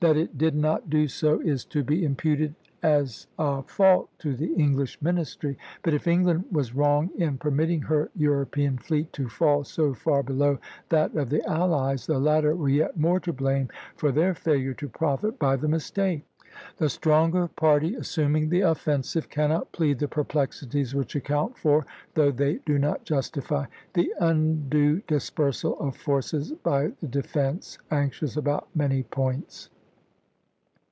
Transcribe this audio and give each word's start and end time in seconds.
That 0.00 0.16
it 0.16 0.36
did 0.36 0.56
not 0.56 0.90
do 0.90 1.06
so 1.06 1.38
is 1.38 1.64
to 1.66 1.84
be 1.84 2.04
imputed 2.04 2.56
as 2.82 3.28
a 3.38 3.62
fault 3.62 4.10
to 4.18 4.34
the 4.34 4.52
English 4.54 5.00
ministry; 5.00 5.56
but 5.84 5.94
if 5.94 6.08
England 6.08 6.46
was 6.50 6.74
wrong 6.74 7.10
in 7.18 7.38
permitting 7.38 7.82
her 7.82 8.10
European 8.16 8.78
fleet 8.78 9.12
to 9.12 9.28
fall 9.28 9.62
so 9.62 9.94
far 9.94 10.24
below 10.24 10.58
that 10.88 11.14
of 11.14 11.30
the 11.30 11.48
allies, 11.48 12.06
the 12.08 12.18
latter 12.18 12.56
were 12.56 12.68
yet 12.68 12.96
more 12.98 13.20
to 13.20 13.32
blame 13.32 13.68
for 13.94 14.10
their 14.10 14.34
failure 14.34 14.74
to 14.74 14.88
profit 14.88 15.38
by 15.38 15.54
the 15.54 15.68
mistake. 15.68 16.24
The 16.78 16.88
stronger 16.88 17.46
party, 17.46 17.94
assuming 17.94 18.48
the 18.48 18.62
offensive, 18.62 19.28
cannot 19.28 19.70
plead 19.70 20.00
the 20.00 20.08
perplexities 20.08 20.96
which 20.96 21.14
account 21.14 21.56
for, 21.56 21.86
though 22.14 22.32
they 22.32 22.56
do 22.66 22.76
not 22.76 23.04
justify, 23.04 23.66
the 23.94 24.12
undue 24.18 25.00
dispersal 25.06 25.78
of 25.78 25.96
forces 25.96 26.50
by 26.50 26.88
the 27.00 27.06
defence 27.06 27.78
anxious 27.92 28.36
about 28.36 28.66
many 28.74 29.04
points. 29.04 29.68